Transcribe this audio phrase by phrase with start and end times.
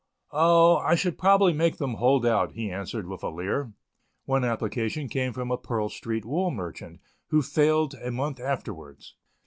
[0.31, 3.71] "O, I should probably make them hold out," he answered, with a leer.
[4.25, 9.13] One application came from a Pearl street wool merchant, who failed a month afterwards.